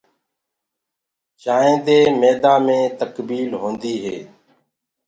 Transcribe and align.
چآنٚينٚ 1.41 1.81
دي 1.85 1.99
ميدآ 2.19 2.53
مي 2.65 2.79
تڪبيل 2.99 3.49
هوندي 3.61 3.95
هي۔ 4.03 4.17